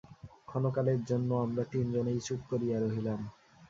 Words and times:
ক্ষণকালের 0.47 0.99
জন্য 1.05 1.29
আমরা 1.45 1.63
তিন 1.71 1.85
জনেই 1.95 2.19
চুপ 2.27 2.41
করিয়া 2.51 2.77
রহিলাম। 2.79 3.19